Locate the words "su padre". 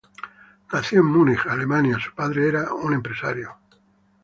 2.03-2.47